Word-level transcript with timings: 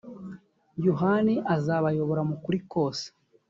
yohani 0.85 1.33
azabayobora 1.55 2.21
mu 2.29 2.35
kuri 2.43 2.59
kose 2.71 3.05